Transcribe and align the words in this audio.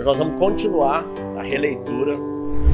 Hoje 0.00 0.06
nós 0.06 0.16
vamos 0.18 0.38
continuar 0.38 1.04
a 1.36 1.42
releitura 1.42 2.16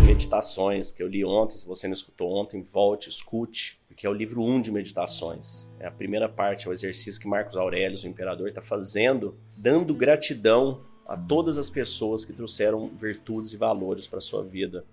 Meditações 0.07 0.93
que 0.93 1.03
eu 1.03 1.09
li 1.09 1.25
ontem. 1.25 1.59
Se 1.59 1.67
você 1.67 1.89
não 1.89 1.93
escutou 1.93 2.33
ontem, 2.33 2.63
volte, 2.63 3.09
escute, 3.09 3.81
porque 3.89 4.07
é 4.07 4.09
o 4.09 4.13
livro 4.13 4.45
1 4.45 4.61
de 4.61 4.71
Meditações. 4.71 5.69
É 5.81 5.89
a 5.89 5.91
primeira 5.91 6.29
parte, 6.29 6.69
é 6.69 6.71
o 6.71 6.73
exercício 6.73 7.21
que 7.21 7.27
Marcos 7.27 7.57
Aurélio, 7.57 7.99
o 8.05 8.07
imperador, 8.07 8.47
está 8.47 8.63
fazendo, 8.63 9.37
dando 9.57 9.93
gratidão 9.93 10.83
a 11.05 11.17
todas 11.17 11.59
as 11.59 11.69
pessoas 11.69 12.25
que 12.25 12.33
trouxeram 12.33 12.93
virtudes 12.95 13.53
e 13.53 13.57
valores 13.57 14.07
para 14.07 14.21
sua 14.21 14.45
vida. 14.45 14.85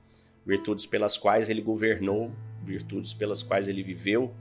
Virtudes 0.44 0.88
pelas 0.88 1.16
quais 1.16 1.52
ele 1.52 1.62
governou, 1.62 2.32
virtudes 2.64 3.14
pelas 3.14 3.44
quais 3.44 3.68
ele 3.68 3.84
viveu 3.84 4.34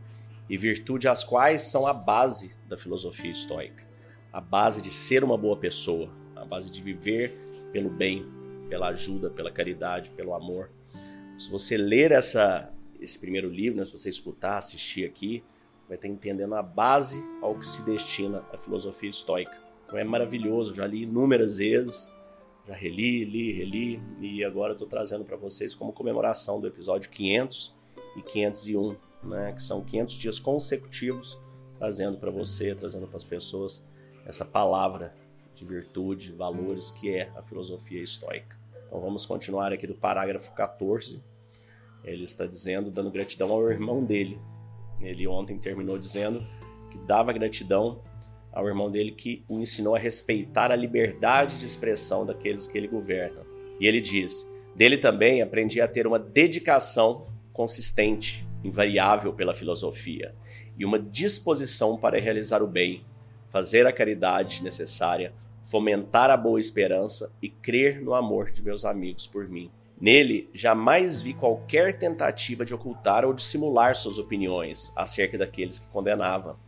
e 0.48 0.56
virtudes 0.56 1.10
as 1.10 1.22
quais 1.22 1.60
são 1.60 1.86
a 1.86 1.92
base 1.92 2.56
da 2.66 2.78
filosofia 2.78 3.30
estoica. 3.30 3.84
A 4.32 4.40
base 4.40 4.80
de 4.80 4.90
ser 4.90 5.22
uma 5.22 5.36
boa 5.36 5.58
pessoa, 5.58 6.08
a 6.34 6.42
base 6.42 6.72
de 6.72 6.80
viver 6.80 7.51
pelo 7.72 7.90
bem, 7.90 8.26
pela 8.68 8.88
ajuda, 8.88 9.30
pela 9.30 9.50
caridade, 9.50 10.10
pelo 10.10 10.34
amor. 10.34 10.70
Se 11.38 11.50
você 11.50 11.76
ler 11.76 12.12
essa, 12.12 12.72
esse 13.00 13.18
primeiro 13.18 13.48
livro, 13.48 13.78
né, 13.78 13.84
se 13.84 13.92
você 13.92 14.08
escutar, 14.08 14.58
assistir 14.58 15.04
aqui, 15.04 15.42
vai 15.88 15.96
estar 15.96 16.08
entendendo 16.08 16.54
a 16.54 16.62
base 16.62 17.22
ao 17.40 17.54
que 17.58 17.66
se 17.66 17.84
destina 17.84 18.44
a 18.52 18.58
filosofia 18.58 19.10
estoica. 19.10 19.56
Então 19.84 19.98
é 19.98 20.04
maravilhoso, 20.04 20.74
já 20.74 20.86
li 20.86 21.02
inúmeras 21.02 21.58
vezes, 21.58 22.12
já 22.66 22.74
reli, 22.74 23.24
li, 23.24 23.52
reli, 23.52 24.00
e 24.20 24.44
agora 24.44 24.72
estou 24.72 24.88
trazendo 24.88 25.24
para 25.24 25.36
vocês 25.36 25.74
como 25.74 25.92
comemoração 25.92 26.60
do 26.60 26.66
episódio 26.66 27.10
500 27.10 27.76
e 28.16 28.22
501, 28.22 28.96
né, 29.24 29.52
que 29.52 29.62
são 29.62 29.82
500 29.82 30.14
dias 30.14 30.38
consecutivos, 30.38 31.38
trazendo 31.78 32.16
para 32.16 32.30
você, 32.30 32.74
trazendo 32.74 33.06
para 33.06 33.16
as 33.16 33.24
pessoas 33.24 33.84
essa 34.24 34.44
palavra 34.44 35.14
de 35.54 35.64
virtude, 35.64 36.32
valores 36.32 36.90
que 36.90 37.14
é 37.14 37.30
a 37.36 37.42
filosofia 37.42 38.02
estoica. 38.02 38.56
Então 38.86 39.00
vamos 39.00 39.24
continuar 39.24 39.72
aqui 39.72 39.86
do 39.86 39.94
parágrafo 39.94 40.54
14. 40.54 41.22
Ele 42.04 42.24
está 42.24 42.46
dizendo, 42.46 42.90
dando 42.90 43.10
gratidão 43.10 43.50
ao 43.50 43.70
irmão 43.70 44.04
dele. 44.04 44.38
Ele 45.00 45.26
ontem 45.26 45.58
terminou 45.58 45.98
dizendo 45.98 46.46
que 46.90 46.98
dava 46.98 47.32
gratidão 47.32 48.02
ao 48.52 48.68
irmão 48.68 48.90
dele 48.90 49.12
que 49.12 49.44
o 49.48 49.58
ensinou 49.58 49.94
a 49.94 49.98
respeitar 49.98 50.70
a 50.70 50.76
liberdade 50.76 51.58
de 51.58 51.64
expressão 51.64 52.26
daqueles 52.26 52.66
que 52.66 52.76
ele 52.76 52.86
governa. 52.86 53.40
E 53.80 53.86
ele 53.86 54.00
diz: 54.00 54.52
Dele 54.76 54.98
também 54.98 55.42
aprendi 55.42 55.80
a 55.80 55.88
ter 55.88 56.06
uma 56.06 56.18
dedicação 56.18 57.26
consistente, 57.52 58.46
invariável 58.62 59.32
pela 59.32 59.54
filosofia, 59.54 60.34
e 60.76 60.84
uma 60.84 60.98
disposição 60.98 61.96
para 61.96 62.20
realizar 62.20 62.62
o 62.62 62.66
bem, 62.66 63.04
fazer 63.50 63.86
a 63.86 63.92
caridade 63.92 64.62
necessária, 64.62 65.32
fomentar 65.62 66.30
a 66.30 66.36
boa 66.36 66.60
esperança 66.60 67.36
e 67.40 67.48
crer 67.48 68.02
no 68.02 68.14
amor 68.14 68.50
de 68.50 68.62
meus 68.62 68.84
amigos 68.84 69.26
por 69.26 69.48
mim. 69.48 69.70
Nele, 70.00 70.50
jamais 70.52 71.22
vi 71.22 71.32
qualquer 71.32 71.96
tentativa 71.96 72.64
de 72.64 72.74
ocultar 72.74 73.24
ou 73.24 73.32
dissimular 73.32 73.94
suas 73.94 74.18
opiniões 74.18 74.92
acerca 74.96 75.38
daqueles 75.38 75.78
que 75.78 75.86
condenava, 75.86 76.58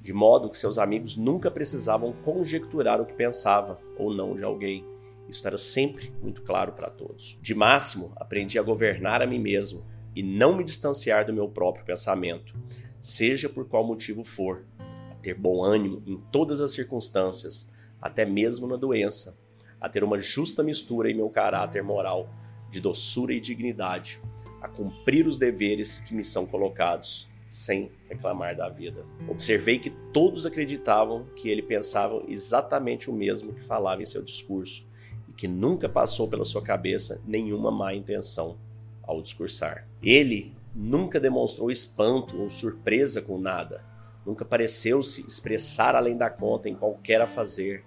de 0.00 0.12
modo 0.12 0.50
que 0.50 0.58
seus 0.58 0.78
amigos 0.78 1.16
nunca 1.16 1.50
precisavam 1.50 2.12
conjecturar 2.24 3.00
o 3.00 3.06
que 3.06 3.12
pensava 3.12 3.78
ou 3.96 4.12
não 4.12 4.34
de 4.34 4.42
alguém. 4.42 4.84
Isso 5.28 5.46
era 5.46 5.56
sempre 5.56 6.12
muito 6.20 6.42
claro 6.42 6.72
para 6.72 6.90
todos. 6.90 7.38
De 7.40 7.54
máximo, 7.54 8.12
aprendi 8.16 8.58
a 8.58 8.62
governar 8.62 9.22
a 9.22 9.26
mim 9.26 9.38
mesmo 9.38 9.84
e 10.16 10.22
não 10.22 10.56
me 10.56 10.64
distanciar 10.64 11.24
do 11.24 11.32
meu 11.32 11.48
próprio 11.48 11.84
pensamento, 11.84 12.54
seja 13.00 13.48
por 13.48 13.68
qual 13.68 13.86
motivo 13.86 14.24
for, 14.24 14.64
a 14.78 15.14
ter 15.14 15.34
bom 15.34 15.62
ânimo 15.62 16.02
em 16.04 16.16
todas 16.32 16.60
as 16.60 16.72
circunstâncias, 16.72 17.72
até 18.00 18.24
mesmo 18.24 18.66
na 18.66 18.76
doença, 18.76 19.38
a 19.80 19.88
ter 19.88 20.04
uma 20.04 20.18
justa 20.18 20.62
mistura 20.62 21.10
em 21.10 21.14
meu 21.14 21.28
caráter 21.30 21.82
moral 21.82 22.28
de 22.70 22.80
doçura 22.80 23.32
e 23.32 23.40
dignidade, 23.40 24.20
a 24.60 24.68
cumprir 24.68 25.26
os 25.26 25.38
deveres 25.38 26.00
que 26.00 26.14
me 26.14 26.22
são 26.22 26.46
colocados, 26.46 27.28
sem 27.46 27.90
reclamar 28.08 28.54
da 28.54 28.68
vida. 28.68 29.04
Observei 29.28 29.78
que 29.78 29.90
todos 30.12 30.46
acreditavam 30.46 31.26
que 31.34 31.48
ele 31.48 31.62
pensava 31.62 32.22
exatamente 32.28 33.10
o 33.10 33.12
mesmo 33.12 33.52
que 33.52 33.64
falava 33.64 34.00
em 34.00 34.06
seu 34.06 34.22
discurso 34.22 34.88
e 35.28 35.32
que 35.32 35.48
nunca 35.48 35.88
passou 35.88 36.28
pela 36.28 36.44
sua 36.44 36.62
cabeça 36.62 37.20
nenhuma 37.26 37.72
má 37.72 37.92
intenção 37.92 38.56
ao 39.02 39.20
discursar. 39.20 39.88
Ele 40.00 40.54
nunca 40.72 41.18
demonstrou 41.18 41.72
espanto 41.72 42.40
ou 42.40 42.48
surpresa 42.48 43.20
com 43.20 43.36
nada, 43.36 43.84
nunca 44.30 44.44
pareceu-se 44.44 45.26
expressar 45.26 45.96
além 45.96 46.16
da 46.16 46.30
conta 46.30 46.68
em 46.68 46.74
qualquer 46.74 47.20
a 47.20 47.26
fazer, 47.26 47.84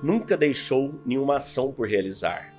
nunca 0.00 0.36
deixou 0.36 0.94
nenhuma 1.04 1.38
ação 1.38 1.72
por 1.72 1.88
realizar, 1.88 2.54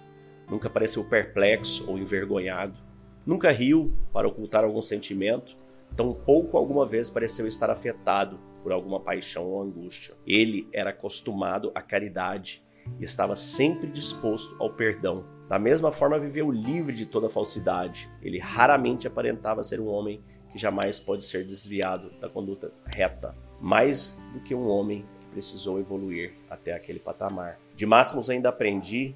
nunca 0.49 0.69
pareceu 0.69 1.05
perplexo 1.05 1.89
ou 1.89 1.97
envergonhado, 1.97 2.77
nunca 3.25 3.49
riu 3.49 3.93
para 4.11 4.27
ocultar 4.27 4.65
algum 4.65 4.81
sentimento, 4.81 5.55
tampouco 5.95 6.57
alguma 6.57 6.85
vez 6.85 7.09
pareceu 7.09 7.47
estar 7.47 7.69
afetado 7.69 8.37
por 8.61 8.73
alguma 8.73 8.99
paixão 8.99 9.45
ou 9.45 9.61
angústia. 9.61 10.13
Ele 10.27 10.67
era 10.73 10.89
acostumado 10.89 11.71
à 11.73 11.81
caridade 11.81 12.61
e 12.99 13.03
estava 13.05 13.35
sempre 13.37 13.87
disposto 13.87 14.57
ao 14.59 14.73
perdão. 14.73 15.23
Da 15.47 15.57
mesma 15.57 15.91
forma, 15.91 16.19
viveu 16.19 16.51
livre 16.51 16.93
de 16.93 17.05
toda 17.05 17.29
falsidade. 17.29 18.09
Ele 18.21 18.39
raramente 18.39 19.07
aparentava 19.07 19.63
ser 19.63 19.79
um 19.79 19.87
homem 19.87 20.21
que 20.51 20.59
jamais 20.59 20.99
pode 20.99 21.23
ser 21.23 21.43
desviado 21.43 22.11
da 22.19 22.27
conduta 22.27 22.71
reta, 22.85 23.35
mais 23.59 24.21
do 24.33 24.39
que 24.39 24.53
um 24.53 24.67
homem 24.67 25.05
que 25.21 25.27
precisou 25.27 25.79
evoluir 25.79 26.33
até 26.49 26.73
aquele 26.73 26.99
patamar. 26.99 27.57
De 27.75 27.85
Máximos 27.85 28.29
ainda 28.29 28.49
aprendi 28.49 29.15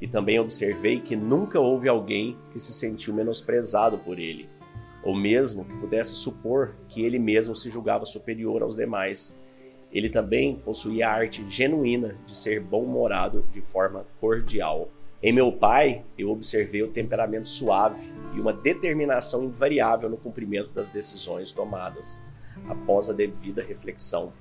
e 0.00 0.08
também 0.08 0.38
observei 0.38 1.00
que 1.00 1.14
nunca 1.16 1.60
houve 1.60 1.88
alguém 1.88 2.36
que 2.52 2.58
se 2.58 2.72
sentiu 2.72 3.14
menosprezado 3.14 3.98
por 3.98 4.18
ele, 4.18 4.48
ou 5.02 5.14
mesmo 5.14 5.64
que 5.64 5.76
pudesse 5.76 6.14
supor 6.14 6.74
que 6.88 7.02
ele 7.02 7.18
mesmo 7.18 7.54
se 7.54 7.70
julgava 7.70 8.04
superior 8.04 8.62
aos 8.62 8.76
demais. 8.76 9.38
Ele 9.92 10.10
também 10.10 10.56
possuía 10.56 11.08
a 11.08 11.12
arte 11.12 11.48
genuína 11.48 12.16
de 12.26 12.36
ser 12.36 12.60
bom-humorado 12.60 13.46
de 13.52 13.60
forma 13.60 14.04
cordial. 14.20 14.88
Em 15.26 15.32
meu 15.32 15.50
pai, 15.50 16.04
eu 16.18 16.28
observei 16.28 16.82
o 16.82 16.90
temperamento 16.90 17.48
suave 17.48 18.12
e 18.34 18.40
uma 18.40 18.52
determinação 18.52 19.44
invariável 19.44 20.10
no 20.10 20.18
cumprimento 20.18 20.68
das 20.72 20.90
decisões 20.90 21.50
tomadas, 21.50 22.22
após 22.68 23.08
a 23.08 23.14
devida 23.14 23.62
reflexão. 23.62 24.34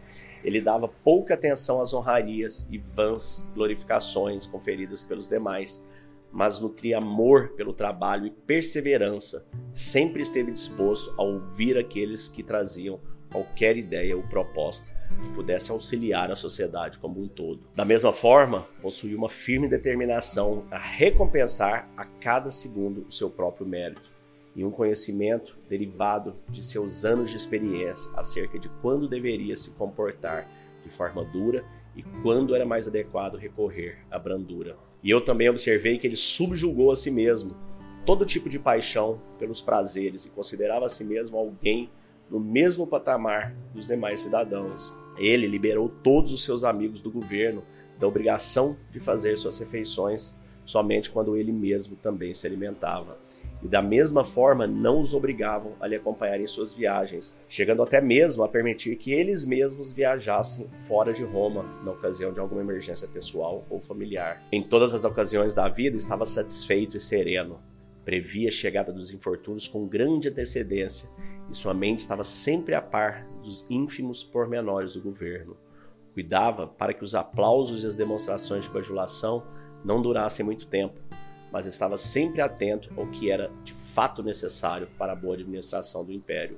Ele 0.43 0.59
dava 0.59 0.89
pouca 0.89 1.35
atenção 1.35 1.79
às 1.79 1.93
honrarias 1.93 2.67
e 2.69 2.77
vãs 2.77 3.49
glorificações 3.55 4.45
conferidas 4.45 5.05
pelos 5.05 5.25
demais, 5.25 5.87
mas 6.29 6.59
nutria 6.59 6.97
amor 6.97 7.53
pelo 7.55 7.71
trabalho 7.71 8.25
e 8.25 8.31
perseverança. 8.31 9.49
Sempre 9.71 10.21
esteve 10.21 10.51
disposto 10.51 11.13
a 11.17 11.23
ouvir 11.23 11.77
aqueles 11.77 12.27
que 12.27 12.43
traziam 12.43 12.99
qualquer 13.33 13.75
ideia 13.75 14.15
ou 14.15 14.21
proposta 14.23 14.95
que 15.21 15.29
pudesse 15.33 15.71
auxiliar 15.71 16.31
a 16.31 16.35
sociedade 16.35 16.99
como 16.99 17.19
um 17.19 17.27
todo. 17.27 17.59
Da 17.75 17.83
mesma 17.83 18.13
forma, 18.13 18.61
possuía 18.81 19.17
uma 19.17 19.29
firme 19.29 19.67
determinação 19.67 20.63
a 20.69 20.77
recompensar 20.77 21.89
a 21.97 22.05
cada 22.05 22.51
segundo 22.51 23.05
o 23.09 23.11
seu 23.11 23.29
próprio 23.29 23.65
mérito 23.65 24.13
e 24.55 24.63
um 24.63 24.69
conhecimento 24.69 25.57
derivado 25.67 26.35
de 26.47 26.63
seus 26.63 27.03
anos 27.03 27.31
de 27.31 27.37
experiência 27.37 28.11
acerca 28.15 28.59
de 28.59 28.69
quando 28.81 29.09
deveria 29.09 29.55
se 29.55 29.71
comportar 29.71 30.47
de 30.83 30.89
forma 30.91 31.25
dura 31.25 31.65
e 31.95 32.03
quando 32.21 32.55
era 32.55 32.65
mais 32.65 32.87
adequado 32.87 33.35
recorrer 33.35 33.97
à 34.11 34.19
brandura. 34.19 34.77
E 35.03 35.09
eu 35.09 35.21
também 35.21 35.49
observei 35.49 35.97
que 35.97 36.05
ele 36.05 36.15
subjugou 36.15 36.91
a 36.91 36.95
si 36.95 37.09
mesmo 37.09 37.55
todo 38.05 38.25
tipo 38.25 38.49
de 38.49 38.59
paixão 38.59 39.19
pelos 39.39 39.61
prazeres 39.61 40.25
e 40.25 40.29
considerava 40.29 40.85
a 40.85 40.89
si 40.89 41.03
mesmo 41.03 41.37
alguém 41.37 41.89
no 42.29 42.39
mesmo 42.39 42.87
patamar 42.87 43.55
dos 43.73 43.87
demais 43.87 44.21
cidadãos. 44.21 44.97
Ele 45.17 45.47
liberou 45.47 45.89
todos 45.89 46.31
os 46.31 46.43
seus 46.43 46.63
amigos 46.63 47.01
do 47.01 47.11
governo 47.11 47.63
da 47.99 48.07
obrigação 48.07 48.77
de 48.91 48.99
fazer 48.99 49.37
suas 49.37 49.57
refeições 49.59 50.41
somente 50.65 51.11
quando 51.11 51.35
ele 51.35 51.51
mesmo 51.51 51.95
também 51.95 52.33
se 52.33 52.47
alimentava. 52.47 53.17
E 53.61 53.67
da 53.67 53.81
mesma 53.81 54.25
forma 54.25 54.67
não 54.67 54.99
os 54.99 55.13
obrigavam 55.13 55.71
a 55.79 55.87
lhe 55.87 55.95
acompanhar 55.95 56.39
em 56.39 56.47
suas 56.47 56.73
viagens, 56.73 57.39
chegando 57.47 57.81
até 57.81 58.01
mesmo 58.01 58.43
a 58.43 58.47
permitir 58.47 58.97
que 58.97 59.13
eles 59.13 59.45
mesmos 59.45 59.91
viajassem 59.91 60.69
fora 60.85 61.13
de 61.13 61.23
Roma 61.23 61.63
na 61.83 61.91
ocasião 61.91 62.33
de 62.33 62.41
alguma 62.41 62.61
emergência 62.61 63.07
pessoal 63.07 63.63
ou 63.69 63.79
familiar. 63.79 64.43
Em 64.51 64.61
todas 64.61 64.93
as 64.93 65.05
ocasiões 65.05 65.53
da 65.55 65.69
vida 65.69 65.95
estava 65.95 66.25
satisfeito 66.25 66.97
e 66.97 66.99
sereno, 66.99 67.57
previa 68.03 68.49
a 68.49 68.51
chegada 68.51 68.91
dos 68.91 69.11
infortúnios 69.11 69.65
com 69.65 69.87
grande 69.87 70.27
antecedência 70.27 71.07
e 71.49 71.55
sua 71.55 71.73
mente 71.73 71.99
estava 71.99 72.23
sempre 72.23 72.75
a 72.75 72.81
par 72.81 73.25
dos 73.43 73.69
ínfimos 73.69 74.23
pormenores 74.23 74.93
do 74.93 75.01
governo. 75.01 75.57
Cuidava 76.13 76.67
para 76.67 76.93
que 76.93 77.03
os 77.03 77.15
aplausos 77.15 77.83
e 77.83 77.87
as 77.87 77.97
demonstrações 77.97 78.65
de 78.65 78.69
bajulação 78.69 79.43
não 79.83 80.01
durassem 80.01 80.45
muito 80.45 80.67
tempo, 80.67 80.99
mas 81.51 81.65
estava 81.65 81.97
sempre 81.97 82.41
atento 82.41 82.89
ao 82.95 83.07
que 83.07 83.29
era 83.29 83.51
de 83.63 83.73
fato 83.73 84.23
necessário 84.23 84.87
para 84.97 85.13
a 85.13 85.15
boa 85.15 85.35
administração 85.35 86.05
do 86.05 86.11
império, 86.11 86.57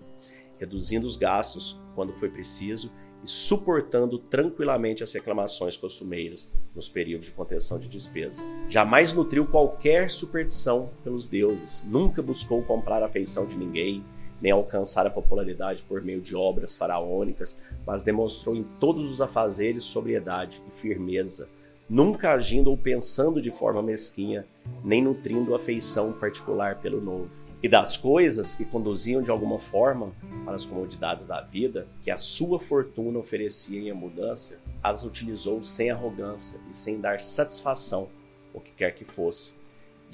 reduzindo 0.58 1.08
os 1.08 1.18
gastos 1.18 1.82
quando 1.96 2.14
foi 2.14 2.30
preciso 2.30 2.92
e 3.24 3.28
suportando 3.28 4.20
tranquilamente 4.20 5.04
as 5.04 5.12
reclamações 5.12 5.76
costumeiras 5.76 6.54
nos 6.76 6.88
períodos 6.88 7.26
de 7.26 7.34
contenção 7.34 7.80
de 7.80 7.88
despesa. 7.88 8.44
Jamais 8.70 9.14
nutriu 9.14 9.48
qualquer 9.48 10.12
superstição 10.12 10.92
pelos 11.04 11.28
deuses, 11.28 11.84
nunca 11.86 12.22
buscou 12.22 12.62
comprar 12.64 13.02
a 13.02 13.08
afeição 13.08 13.46
de 13.46 13.58
ninguém, 13.58 14.04
nem 14.42 14.52
alcançar 14.52 15.08
a 15.08 15.10
popularidade 15.10 15.84
por 15.84 16.02
meio 16.02 16.22
de 16.22 16.36
obras 16.36 16.76
faraônicas, 16.76 17.60
mas 17.86 18.04
demonstrou 18.04 18.56
em 18.56 18.64
todos 18.80 19.10
os 19.10 19.22
afazeres 19.22 19.84
sobriedade 19.84 20.62
e 20.68 20.72
firmeza, 20.72 21.48
nunca 21.90 22.32
agindo 22.32 22.70
ou 22.70 22.78
pensando 22.78 23.42
de 23.42 23.52
forma 23.52 23.82
mesquinha, 23.82 24.46
nem 24.84 25.04
nutrindo 25.04 25.56
afeição 25.56 26.12
particular 26.14 26.80
pelo 26.82 27.02
novo. 27.02 27.30
E 27.64 27.70
das 27.70 27.98
coisas 27.98 28.54
que 28.54 28.66
conduziam 28.66 29.24
de 29.24 29.32
alguma 29.32 29.58
forma 29.58 30.12
para 30.44 30.54
as 30.54 30.66
comodidades 30.66 31.26
da 31.26 31.42
vida, 31.42 31.88
que 32.02 32.12
a 32.12 32.18
sua 32.18 32.60
fortuna 32.60 33.18
oferecia 33.18 33.82
em 33.82 33.90
abundância, 33.90 34.60
as 34.84 35.04
utilizou 35.04 35.64
sem 35.64 35.90
arrogância 35.90 36.60
e 36.70 36.76
sem 36.76 37.00
dar 37.00 37.20
satisfação, 37.20 38.08
o 38.54 38.60
que 38.60 38.72
quer 38.72 38.92
que 38.94 39.04
fosse, 39.04 39.54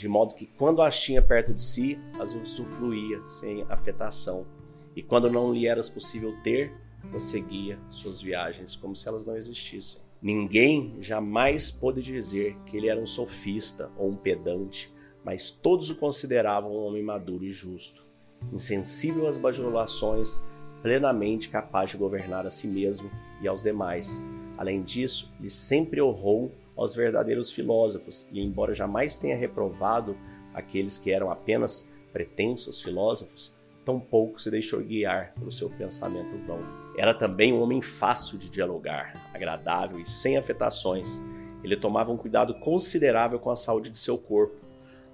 de 0.02 0.10
modo 0.10 0.34
que 0.34 0.48
quando 0.48 0.82
as 0.82 1.00
tinha 1.00 1.22
perto 1.22 1.54
de 1.54 1.62
si, 1.62 2.00
as 2.20 2.34
usufruía 2.34 3.24
sem 3.24 3.62
afetação, 3.70 4.48
e 4.96 5.04
quando 5.04 5.30
não 5.30 5.54
lhe 5.54 5.68
era 5.68 5.80
possível 5.82 6.34
ter, 6.44 6.74
prosseguia 7.12 7.78
suas 7.88 8.20
viagens 8.20 8.76
como 8.76 8.96
se 8.96 9.08
elas 9.08 9.26
não 9.26 9.38
existissem. 9.38 10.02
Ninguém 10.20 10.98
jamais 11.00 11.70
pôde 11.70 12.02
dizer 12.02 12.58
que 12.66 12.78
ele 12.78 12.90
era 12.90 13.00
um 13.00 13.06
sofista 13.06 13.92
ou 13.96 14.10
um 14.10 14.16
pedante, 14.16 14.92
mas 15.24 15.52
todos 15.52 15.92
o 15.92 15.96
consideravam 15.96 16.72
um 16.72 16.84
homem 16.84 17.04
maduro 17.04 17.44
e 17.44 17.52
justo, 17.52 18.04
insensível 18.52 19.28
às 19.28 19.38
bajulações, 19.38 20.42
plenamente 20.82 21.48
capaz 21.48 21.92
de 21.92 21.98
governar 21.98 22.48
a 22.48 22.50
si 22.50 22.68
mesmo 22.68 23.10
e 23.40 23.48
aos 23.48 23.62
demais. 23.62 24.26
Além 24.58 24.82
disso, 24.82 25.32
ele 25.40 25.50
sempre 25.50 26.02
honrou 26.02 26.52
aos 26.82 26.96
verdadeiros 26.96 27.52
filósofos 27.52 28.28
e, 28.32 28.42
embora 28.42 28.74
jamais 28.74 29.16
tenha 29.16 29.38
reprovado 29.38 30.18
aqueles 30.54 30.98
que 30.98 31.12
eram 31.12 31.32
apenas 31.32 31.92
pretensos 32.12 32.82
filósofos, 32.82 33.58
tampouco 33.86 34.40
se 34.40 34.52
deixou 34.52 34.82
guiar 34.82 35.34
pelo 35.34 35.52
seu 35.52 35.70
pensamento 35.70 36.38
vão. 36.46 36.60
Era 36.98 37.14
também 37.14 37.54
um 37.54 37.62
homem 37.62 37.82
fácil 37.82 38.38
de 38.38 38.50
dialogar, 38.50 39.14
agradável 39.34 40.00
e 40.00 40.08
sem 40.08 40.38
afetações. 40.38 41.22
Ele 41.64 41.78
tomava 41.78 42.12
um 42.12 42.18
cuidado 42.18 42.54
considerável 42.56 43.40
com 43.40 43.50
a 43.50 43.56
saúde 43.56 43.90
de 43.90 43.98
seu 43.98 44.18
corpo, 44.18 44.56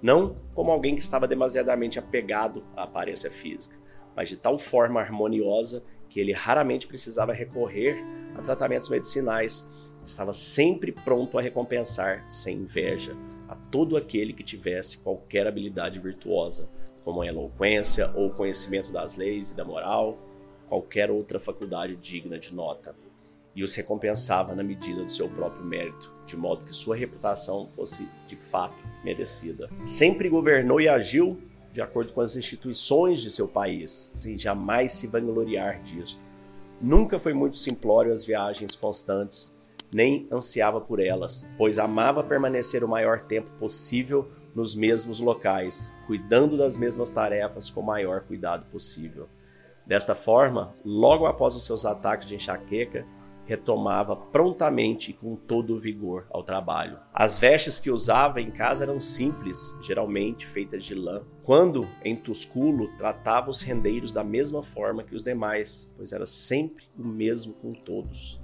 não 0.02 0.36
como 0.54 0.70
alguém 0.70 0.94
que 0.94 1.02
estava 1.02 1.26
demasiadamente 1.26 1.98
apegado 1.98 2.64
à 2.76 2.84
aparência 2.84 3.30
física, 3.30 3.76
mas 4.14 4.28
de 4.28 4.36
tal 4.36 4.58
forma 4.58 5.00
harmoniosa 5.00 5.84
que 6.08 6.20
ele 6.20 6.32
raramente 6.32 6.86
precisava 6.86 7.32
recorrer 7.32 8.02
a 8.36 8.40
tratamentos 8.40 8.88
medicinais 8.88 9.70
estava 10.08 10.32
sempre 10.32 10.90
pronto 10.90 11.38
a 11.38 11.42
recompensar, 11.42 12.24
sem 12.28 12.56
inveja, 12.56 13.14
a 13.48 13.54
todo 13.54 13.96
aquele 13.96 14.32
que 14.32 14.42
tivesse 14.42 14.98
qualquer 14.98 15.46
habilidade 15.46 15.98
virtuosa, 15.98 16.68
como 17.04 17.22
a 17.22 17.26
eloquência 17.26 18.10
ou 18.14 18.30
conhecimento 18.30 18.90
das 18.90 19.16
leis 19.16 19.50
e 19.50 19.56
da 19.56 19.64
moral, 19.64 20.18
qualquer 20.68 21.10
outra 21.10 21.38
faculdade 21.38 21.96
digna 21.96 22.38
de 22.38 22.54
nota, 22.54 22.94
e 23.54 23.62
os 23.62 23.74
recompensava 23.74 24.54
na 24.54 24.62
medida 24.62 25.02
do 25.02 25.12
seu 25.12 25.28
próprio 25.28 25.64
mérito, 25.64 26.12
de 26.26 26.36
modo 26.36 26.64
que 26.64 26.74
sua 26.74 26.96
reputação 26.96 27.66
fosse 27.66 28.08
de 28.26 28.36
fato 28.36 28.76
merecida. 29.04 29.68
Sempre 29.84 30.28
governou 30.28 30.80
e 30.80 30.88
agiu 30.88 31.38
de 31.72 31.80
acordo 31.80 32.12
com 32.12 32.20
as 32.20 32.34
instituições 32.36 33.20
de 33.20 33.30
seu 33.30 33.46
país, 33.46 34.10
sem 34.14 34.38
jamais 34.38 34.92
se 34.92 35.06
vangloriar 35.06 35.82
disso. 35.82 36.20
Nunca 36.80 37.18
foi 37.18 37.34
muito 37.34 37.56
simplório 37.56 38.12
as 38.12 38.24
viagens 38.24 38.76
constantes 38.76 39.57
nem 39.94 40.28
ansiava 40.30 40.80
por 40.80 41.00
elas, 41.00 41.52
pois 41.56 41.78
amava 41.78 42.22
permanecer 42.22 42.84
o 42.84 42.88
maior 42.88 43.20
tempo 43.22 43.50
possível 43.58 44.28
nos 44.54 44.74
mesmos 44.74 45.20
locais, 45.20 45.94
cuidando 46.06 46.56
das 46.56 46.76
mesmas 46.76 47.12
tarefas 47.12 47.70
com 47.70 47.80
o 47.80 47.86
maior 47.86 48.22
cuidado 48.22 48.66
possível. 48.66 49.28
Desta 49.86 50.14
forma, 50.14 50.74
logo 50.84 51.26
após 51.26 51.54
os 51.54 51.64
seus 51.64 51.86
ataques 51.86 52.28
de 52.28 52.34
enxaqueca, 52.34 53.06
retomava 53.48 54.14
prontamente 54.14 55.10
e 55.10 55.14
com 55.14 55.34
todo 55.34 55.74
o 55.74 55.78
vigor 55.78 56.26
ao 56.28 56.42
trabalho. 56.42 56.98
As 57.14 57.38
vestes 57.38 57.78
que 57.78 57.90
usava 57.90 58.42
em 58.42 58.50
casa 58.50 58.84
eram 58.84 59.00
simples, 59.00 59.74
geralmente 59.80 60.44
feitas 60.44 60.84
de 60.84 60.94
lã. 60.94 61.22
Quando 61.42 61.88
em 62.04 62.14
Tusculo, 62.14 62.88
tratava 62.98 63.48
os 63.48 63.62
rendeiros 63.62 64.12
da 64.12 64.22
mesma 64.22 64.62
forma 64.62 65.02
que 65.02 65.14
os 65.14 65.22
demais, 65.22 65.94
pois 65.96 66.12
era 66.12 66.26
sempre 66.26 66.84
o 66.98 67.02
mesmo 67.02 67.54
com 67.54 67.72
todos. 67.72 68.38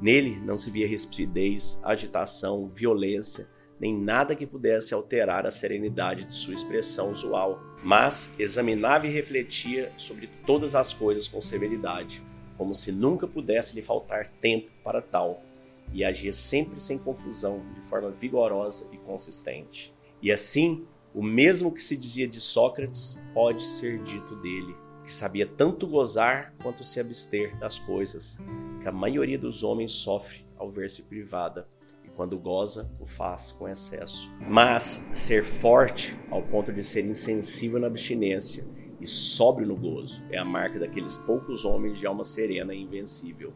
Nele 0.00 0.38
não 0.44 0.56
se 0.56 0.70
via 0.70 0.86
rispidez, 0.86 1.80
agitação, 1.82 2.68
violência, 2.68 3.48
nem 3.78 3.96
nada 3.96 4.34
que 4.34 4.46
pudesse 4.46 4.94
alterar 4.94 5.46
a 5.46 5.50
serenidade 5.50 6.24
de 6.24 6.32
sua 6.32 6.54
expressão 6.54 7.10
usual, 7.10 7.60
mas 7.82 8.34
examinava 8.38 9.06
e 9.06 9.10
refletia 9.10 9.92
sobre 9.96 10.28
todas 10.46 10.74
as 10.74 10.92
coisas 10.92 11.28
com 11.28 11.40
severidade, 11.40 12.22
como 12.56 12.74
se 12.74 12.90
nunca 12.90 13.26
pudesse 13.26 13.74
lhe 13.74 13.82
faltar 13.82 14.26
tempo 14.26 14.70
para 14.82 15.02
tal, 15.02 15.42
e 15.92 16.04
agia 16.04 16.32
sempre 16.32 16.80
sem 16.80 16.98
confusão, 16.98 17.62
de 17.74 17.82
forma 17.86 18.10
vigorosa 18.10 18.88
e 18.92 18.96
consistente. 18.96 19.94
E 20.20 20.32
assim, 20.32 20.86
o 21.14 21.22
mesmo 21.22 21.72
que 21.72 21.82
se 21.82 21.96
dizia 21.96 22.26
de 22.26 22.40
Sócrates 22.40 23.22
pode 23.32 23.62
ser 23.62 24.02
dito 24.02 24.34
dele, 24.36 24.74
que 25.06 25.12
sabia 25.12 25.46
tanto 25.46 25.86
gozar 25.86 26.52
quanto 26.60 26.82
se 26.82 26.98
abster 26.98 27.56
das 27.58 27.78
coisas, 27.78 28.40
que 28.82 28.88
a 28.88 28.92
maioria 28.92 29.38
dos 29.38 29.62
homens 29.62 29.92
sofre 29.92 30.44
ao 30.58 30.68
ver-se 30.68 31.04
privada, 31.04 31.68
e 32.04 32.08
quando 32.08 32.36
goza, 32.36 32.92
o 32.98 33.06
faz 33.06 33.52
com 33.52 33.68
excesso. 33.68 34.28
Mas 34.40 35.08
ser 35.14 35.44
forte 35.44 36.16
ao 36.28 36.42
ponto 36.42 36.72
de 36.72 36.82
ser 36.82 37.06
insensível 37.06 37.78
na 37.78 37.86
abstinência 37.86 38.66
e 39.00 39.06
sóbrio 39.06 39.68
no 39.68 39.76
gozo 39.76 40.26
é 40.28 40.38
a 40.38 40.44
marca 40.44 40.80
daqueles 40.80 41.16
poucos 41.16 41.64
homens 41.64 42.00
de 42.00 42.06
alma 42.08 42.24
serena 42.24 42.74
e 42.74 42.82
invencível. 42.82 43.52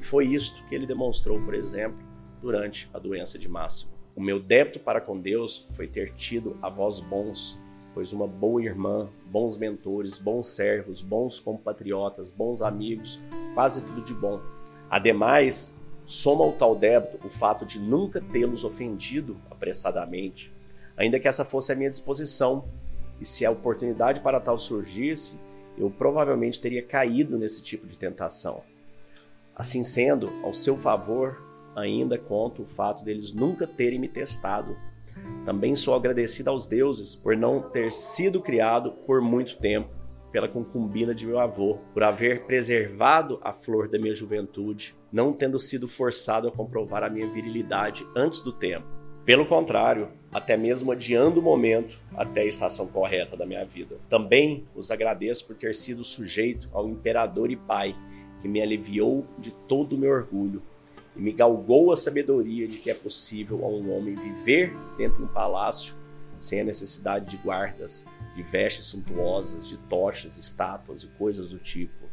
E 0.00 0.02
foi 0.02 0.26
isto 0.26 0.64
que 0.64 0.74
ele 0.74 0.86
demonstrou, 0.86 1.40
por 1.44 1.54
exemplo, 1.54 2.00
durante 2.40 2.90
a 2.92 2.98
doença 2.98 3.38
de 3.38 3.48
Máximo. 3.48 3.92
O 4.16 4.20
meu 4.20 4.40
débito 4.40 4.80
para 4.80 5.00
com 5.00 5.20
Deus 5.20 5.68
foi 5.76 5.86
ter 5.86 6.12
tido 6.14 6.58
avós 6.60 6.98
bons, 6.98 7.62
pois 7.98 8.12
uma 8.12 8.28
boa 8.28 8.62
irmã, 8.62 9.08
bons 9.26 9.56
mentores, 9.56 10.18
bons 10.18 10.46
servos, 10.46 11.02
bons 11.02 11.40
compatriotas, 11.40 12.30
bons 12.30 12.62
amigos, 12.62 13.20
quase 13.54 13.84
tudo 13.84 14.00
de 14.02 14.14
bom 14.14 14.40
Ademais, 14.88 15.80
soma 16.06 16.44
ao 16.44 16.52
tal 16.52 16.76
débito 16.76 17.18
o 17.26 17.28
fato 17.28 17.66
de 17.66 17.80
nunca 17.80 18.20
tê-los 18.20 18.62
ofendido 18.62 19.36
apressadamente, 19.50 20.48
ainda 20.96 21.18
que 21.18 21.26
essa 21.26 21.44
fosse 21.44 21.72
a 21.72 21.74
minha 21.74 21.90
disposição, 21.90 22.66
e 23.20 23.24
se 23.24 23.44
a 23.44 23.50
oportunidade 23.50 24.20
para 24.20 24.38
tal 24.38 24.56
surgisse, 24.56 25.40
eu 25.76 25.90
provavelmente 25.90 26.60
teria 26.60 26.84
caído 26.84 27.36
nesse 27.36 27.64
tipo 27.64 27.84
de 27.84 27.98
tentação. 27.98 28.62
Assim 29.56 29.82
sendo, 29.82 30.28
ao 30.44 30.54
seu 30.54 30.76
favor, 30.76 31.42
ainda 31.74 32.16
conto 32.16 32.62
o 32.62 32.66
fato 32.66 33.02
deles 33.02 33.32
nunca 33.32 33.66
terem 33.66 33.98
me 33.98 34.06
testado. 34.06 34.76
Também 35.44 35.74
sou 35.74 35.94
agradecido 35.94 36.50
aos 36.50 36.66
deuses 36.66 37.14
por 37.14 37.36
não 37.36 37.60
ter 37.60 37.90
sido 37.90 38.40
criado 38.40 38.92
por 39.06 39.20
muito 39.20 39.56
tempo 39.56 39.98
pela 40.30 40.48
concubina 40.48 41.14
de 41.14 41.26
meu 41.26 41.38
avô, 41.38 41.78
por 41.92 42.02
haver 42.02 42.44
preservado 42.44 43.40
a 43.42 43.52
flor 43.52 43.88
da 43.88 43.98
minha 43.98 44.14
juventude, 44.14 44.94
não 45.10 45.32
tendo 45.32 45.58
sido 45.58 45.88
forçado 45.88 46.48
a 46.48 46.52
comprovar 46.52 47.02
a 47.02 47.10
minha 47.10 47.26
virilidade 47.28 48.06
antes 48.14 48.40
do 48.40 48.52
tempo. 48.52 48.86
Pelo 49.24 49.46
contrário, 49.46 50.08
até 50.32 50.56
mesmo 50.56 50.92
adiando 50.92 51.40
o 51.40 51.42
momento 51.42 52.00
até 52.16 52.42
a 52.42 52.46
estação 52.46 52.86
correta 52.86 53.36
da 53.36 53.44
minha 53.44 53.64
vida. 53.64 53.96
Também 54.08 54.66
os 54.74 54.90
agradeço 54.90 55.46
por 55.46 55.56
ter 55.56 55.74
sido 55.74 56.04
sujeito 56.04 56.68
ao 56.72 56.88
imperador 56.88 57.50
e 57.50 57.56
pai, 57.56 57.94
que 58.40 58.48
me 58.48 58.62
aliviou 58.62 59.26
de 59.38 59.50
todo 59.50 59.94
o 59.94 59.98
meu 59.98 60.12
orgulho 60.12 60.62
e 61.18 61.20
me 61.20 61.32
galgou 61.32 61.90
a 61.90 61.96
sabedoria 61.96 62.68
de 62.68 62.78
que 62.78 62.90
é 62.90 62.94
possível 62.94 63.64
a 63.64 63.68
um 63.68 63.92
homem 63.92 64.14
viver 64.14 64.72
dentro 64.96 65.18
de 65.18 65.24
um 65.24 65.34
palácio 65.34 65.94
sem 66.38 66.60
a 66.60 66.64
necessidade 66.64 67.28
de 67.28 67.36
guardas, 67.36 68.06
de 68.36 68.42
vestes 68.44 68.86
suntuosas, 68.86 69.66
de 69.66 69.76
tochas, 69.76 70.38
estátuas 70.38 71.02
e 71.02 71.08
coisas 71.08 71.48
do 71.48 71.58
tipo, 71.58 72.06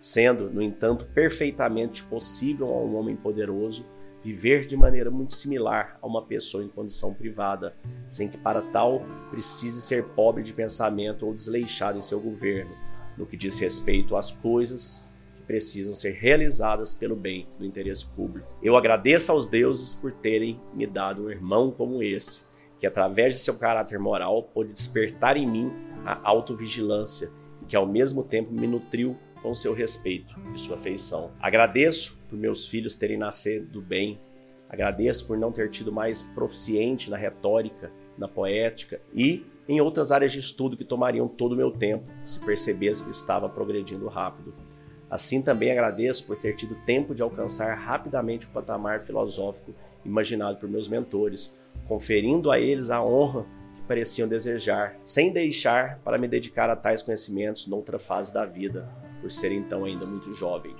sendo, 0.00 0.50
no 0.50 0.60
entanto, 0.60 1.06
perfeitamente 1.06 2.02
possível 2.02 2.66
a 2.74 2.82
um 2.82 2.96
homem 2.96 3.14
poderoso 3.14 3.86
viver 4.24 4.66
de 4.66 4.76
maneira 4.76 5.12
muito 5.12 5.32
similar 5.32 5.96
a 6.02 6.06
uma 6.06 6.22
pessoa 6.22 6.64
em 6.64 6.68
condição 6.68 7.14
privada, 7.14 7.76
sem 8.08 8.28
que 8.28 8.36
para 8.36 8.60
tal 8.60 9.02
precise 9.30 9.80
ser 9.80 10.04
pobre 10.06 10.42
de 10.42 10.52
pensamento 10.52 11.24
ou 11.24 11.32
desleixado 11.32 11.96
em 11.96 12.02
seu 12.02 12.18
governo, 12.18 12.74
no 13.16 13.24
que 13.24 13.36
diz 13.36 13.58
respeito 13.60 14.16
às 14.16 14.32
coisas 14.32 15.06
precisam 15.48 15.94
ser 15.94 16.12
realizadas 16.12 16.92
pelo 16.94 17.16
bem 17.16 17.48
do 17.58 17.64
interesse 17.64 18.04
público. 18.04 18.46
Eu 18.62 18.76
agradeço 18.76 19.32
aos 19.32 19.48
deuses 19.48 19.94
por 19.94 20.12
terem 20.12 20.60
me 20.74 20.86
dado 20.86 21.24
um 21.24 21.30
irmão 21.30 21.70
como 21.70 22.02
esse, 22.02 22.46
que 22.78 22.86
através 22.86 23.34
de 23.34 23.40
seu 23.40 23.58
caráter 23.58 23.98
moral 23.98 24.42
pôde 24.42 24.74
despertar 24.74 25.38
em 25.38 25.46
mim 25.46 25.72
a 26.04 26.20
autovigilância 26.22 27.30
e 27.62 27.64
que 27.64 27.74
ao 27.74 27.86
mesmo 27.86 28.22
tempo 28.22 28.52
me 28.52 28.66
nutriu 28.66 29.16
com 29.42 29.54
seu 29.54 29.72
respeito 29.72 30.38
e 30.54 30.58
sua 30.58 30.76
afeição. 30.76 31.30
Agradeço 31.40 32.18
por 32.28 32.38
meus 32.38 32.68
filhos 32.68 32.94
terem 32.94 33.16
nascido 33.16 33.80
bem. 33.80 34.20
Agradeço 34.68 35.26
por 35.26 35.38
não 35.38 35.50
ter 35.50 35.70
tido 35.70 35.90
mais 35.90 36.20
proficiente 36.20 37.08
na 37.08 37.16
retórica, 37.16 37.90
na 38.18 38.28
poética 38.28 39.00
e 39.14 39.46
em 39.66 39.80
outras 39.80 40.12
áreas 40.12 40.32
de 40.32 40.40
estudo 40.40 40.76
que 40.76 40.84
tomariam 40.84 41.26
todo 41.26 41.52
o 41.52 41.56
meu 41.56 41.70
tempo 41.70 42.04
se 42.22 42.38
percebesse 42.38 43.04
que 43.04 43.10
estava 43.10 43.48
progredindo 43.48 44.08
rápido. 44.08 44.67
Assim 45.10 45.40
também 45.40 45.72
agradeço 45.72 46.26
por 46.26 46.36
ter 46.36 46.54
tido 46.54 46.74
tempo 46.84 47.14
de 47.14 47.22
alcançar 47.22 47.74
rapidamente 47.74 48.46
o 48.46 48.50
patamar 48.50 49.00
filosófico 49.00 49.74
imaginado 50.04 50.58
por 50.58 50.68
meus 50.68 50.88
mentores, 50.88 51.58
conferindo 51.86 52.50
a 52.50 52.58
eles 52.60 52.90
a 52.90 53.02
honra 53.02 53.46
que 53.74 53.82
pareciam 53.82 54.28
desejar, 54.28 54.96
sem 55.02 55.32
deixar 55.32 55.98
para 56.04 56.18
me 56.18 56.28
dedicar 56.28 56.68
a 56.68 56.76
tais 56.76 57.02
conhecimentos 57.02 57.66
noutra 57.66 57.98
fase 57.98 58.32
da 58.32 58.44
vida, 58.44 58.88
por 59.20 59.32
ser 59.32 59.52
então 59.52 59.84
ainda 59.84 60.04
muito 60.04 60.34
jovem. 60.34 60.74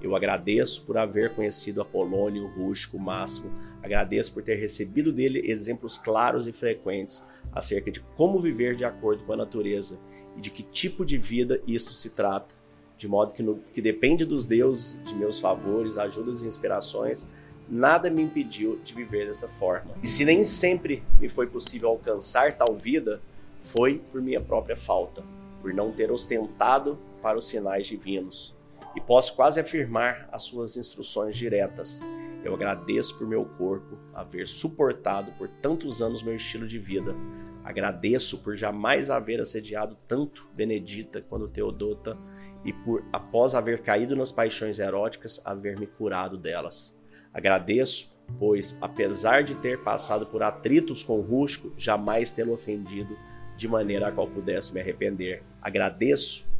Eu 0.00 0.16
agradeço 0.16 0.84
por 0.84 0.98
haver 0.98 1.32
conhecido 1.32 1.80
Apolônio, 1.80 2.48
Rústico, 2.48 2.98
Máximo, 2.98 3.52
agradeço 3.82 4.32
por 4.32 4.42
ter 4.42 4.56
recebido 4.56 5.12
dele 5.12 5.42
exemplos 5.44 5.96
claros 5.96 6.48
e 6.48 6.52
frequentes 6.52 7.24
acerca 7.52 7.90
de 7.90 8.00
como 8.00 8.40
viver 8.40 8.74
de 8.74 8.84
acordo 8.84 9.22
com 9.24 9.32
a 9.32 9.36
natureza 9.36 10.00
e 10.36 10.40
de 10.40 10.50
que 10.50 10.62
tipo 10.62 11.04
de 11.04 11.16
vida 11.16 11.60
isto 11.66 11.92
se 11.92 12.10
trata, 12.10 12.61
de 13.02 13.08
modo 13.08 13.34
que, 13.34 13.42
no, 13.42 13.56
que 13.74 13.82
depende 13.82 14.24
dos 14.24 14.46
deuses, 14.46 15.02
de 15.02 15.12
meus 15.16 15.40
favores, 15.40 15.98
ajudas 15.98 16.40
e 16.40 16.46
inspirações, 16.46 17.28
nada 17.68 18.08
me 18.08 18.22
impediu 18.22 18.78
de 18.84 18.94
viver 18.94 19.26
dessa 19.26 19.48
forma. 19.48 19.90
E 20.00 20.06
se 20.06 20.24
nem 20.24 20.44
sempre 20.44 21.02
me 21.18 21.28
foi 21.28 21.48
possível 21.48 21.88
alcançar 21.88 22.56
tal 22.56 22.76
vida, 22.76 23.20
foi 23.58 23.98
por 23.98 24.22
minha 24.22 24.40
própria 24.40 24.76
falta, 24.76 25.24
por 25.60 25.74
não 25.74 25.90
ter 25.90 26.12
ostentado 26.12 26.96
para 27.20 27.36
os 27.36 27.44
sinais 27.44 27.88
divinos. 27.88 28.54
E 28.94 29.00
posso 29.00 29.34
quase 29.34 29.58
afirmar 29.58 30.28
as 30.30 30.44
suas 30.44 30.76
instruções 30.76 31.36
diretas. 31.36 32.02
Eu 32.44 32.54
agradeço 32.54 33.18
por 33.18 33.26
meu 33.26 33.44
corpo 33.44 33.98
haver 34.14 34.46
suportado 34.46 35.32
por 35.32 35.48
tantos 35.48 36.00
anos 36.00 36.22
meu 36.22 36.36
estilo 36.36 36.68
de 36.68 36.78
vida. 36.78 37.16
Agradeço 37.64 38.38
por 38.38 38.56
jamais 38.56 39.10
haver 39.10 39.40
assediado 39.40 39.96
tanto 40.08 40.48
Benedita 40.54 41.20
quanto 41.20 41.48
Teodota 41.48 42.18
e 42.64 42.72
por, 42.72 43.04
após 43.12 43.54
haver 43.54 43.80
caído 43.80 44.16
nas 44.16 44.32
paixões 44.32 44.78
eróticas, 44.78 45.44
haver 45.44 45.78
me 45.78 45.86
curado 45.86 46.36
delas. 46.36 47.00
Agradeço, 47.32 48.20
pois, 48.38 48.78
apesar 48.80 49.42
de 49.42 49.56
ter 49.56 49.82
passado 49.82 50.26
por 50.26 50.42
atritos 50.42 51.02
com 51.02 51.18
o 51.18 51.22
Rusco, 51.22 51.72
jamais 51.76 52.30
tê-lo 52.30 52.52
ofendido 52.52 53.16
de 53.56 53.68
maneira 53.68 54.08
a 54.08 54.12
qual 54.12 54.26
pudesse 54.26 54.74
me 54.74 54.80
arrepender. 54.80 55.42
Agradeço 55.60 56.50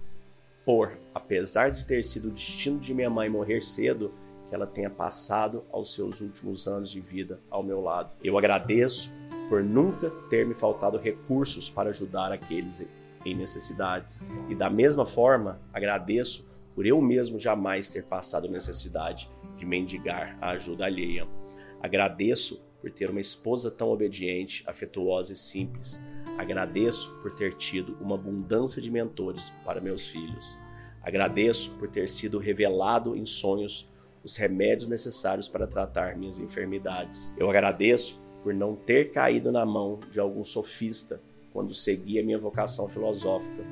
por, 0.65 0.93
apesar 1.15 1.71
de 1.71 1.85
ter 1.85 2.05
sido 2.05 2.29
o 2.29 2.31
destino 2.31 2.79
de 2.79 2.95
minha 2.95 3.11
mãe 3.11 3.29
morrer 3.29 3.63
cedo, 3.63 4.15
que 4.49 4.55
ela 4.55 4.67
tenha 4.67 4.91
passado 4.91 5.65
aos 5.73 5.95
seus 5.95 6.21
últimos 6.21 6.67
anos 6.67 6.91
de 6.91 7.01
vida 7.01 7.41
ao 7.51 7.63
meu 7.63 7.81
lado. 7.81 8.15
Eu 8.23 8.37
agradeço 8.39 9.17
por 9.53 9.63
nunca 9.63 10.09
ter 10.31 10.47
me 10.47 10.55
faltado 10.55 10.97
recursos 10.97 11.69
para 11.69 11.91
ajudar 11.91 12.33
aqueles 12.33 12.89
em 13.23 13.35
necessidades. 13.35 14.23
E 14.49 14.55
da 14.55 14.71
mesma 14.71 15.05
forma, 15.05 15.61
agradeço 15.75 16.51
por 16.75 16.87
eu 16.87 17.03
mesmo 17.03 17.39
jamais 17.39 17.91
ter 17.91 18.03
passado 18.05 18.49
necessidade 18.49 19.31
de 19.59 19.67
mendigar 19.67 20.39
a 20.41 20.53
ajuda 20.53 20.87
alheia. 20.87 21.29
Agradeço 21.83 22.67
por 22.81 22.91
ter 22.91 23.11
uma 23.11 23.21
esposa 23.21 23.71
tão 23.71 23.91
obediente, 23.91 24.65
afetuosa 24.67 25.35
e 25.35 25.37
simples. 25.37 26.03
Agradeço 26.39 27.15
por 27.21 27.35
ter 27.35 27.53
tido 27.53 27.95
uma 28.01 28.15
abundância 28.15 28.81
de 28.81 28.91
mentores 28.91 29.51
para 29.67 29.83
meus 29.83 30.07
filhos. 30.07 30.59
Agradeço 31.03 31.73
por 31.73 31.91
ter 31.91 32.09
sido 32.09 32.39
revelado 32.39 33.15
em 33.15 33.27
sonhos 33.27 33.87
os 34.25 34.35
remédios 34.35 34.89
necessários 34.89 35.47
para 35.47 35.67
tratar 35.67 36.17
minhas 36.17 36.39
enfermidades. 36.39 37.35
Eu 37.37 37.51
agradeço 37.51 38.32
por 38.43 38.53
não 38.53 38.75
ter 38.75 39.13
caído 39.13 39.53
na 39.53 39.65
mão 39.65 40.01
de 40.11 40.21
algum 40.21 40.43
sofista 40.43 41.21
quando 41.53 41.75
seguia 41.75 42.23
minha 42.23 42.39
vocação 42.39 42.89
filosófica. 42.89 43.65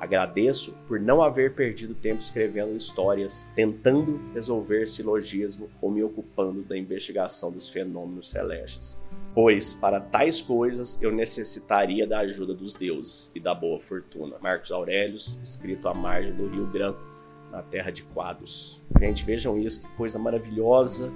Agradeço 0.00 0.74
por 0.88 0.98
não 0.98 1.22
haver 1.22 1.54
perdido 1.54 1.94
tempo 1.94 2.20
escrevendo 2.20 2.74
histórias, 2.74 3.52
tentando 3.54 4.18
resolver 4.32 4.88
silogismo 4.88 5.68
ou 5.80 5.90
me 5.90 6.02
ocupando 6.02 6.62
da 6.62 6.76
investigação 6.76 7.52
dos 7.52 7.68
fenômenos 7.68 8.30
celestes. 8.30 8.98
Pois, 9.34 9.74
para 9.74 10.00
tais 10.00 10.40
coisas, 10.40 11.00
eu 11.02 11.12
necessitaria 11.12 12.06
da 12.06 12.20
ajuda 12.20 12.54
dos 12.54 12.74
deuses 12.74 13.30
e 13.34 13.40
da 13.40 13.54
boa 13.54 13.78
fortuna. 13.78 14.36
Marcos 14.40 14.72
Aurelius, 14.72 15.38
escrito 15.42 15.86
à 15.86 15.94
margem 15.94 16.32
do 16.32 16.48
Rio 16.48 16.66
Branco, 16.66 16.98
na 17.52 17.62
terra 17.62 17.90
de 17.90 18.02
Quadros. 18.04 18.80
Gente, 18.98 19.24
vejam 19.24 19.58
isso, 19.58 19.82
que 19.82 19.96
coisa 19.96 20.18
maravilhosa 20.18 21.12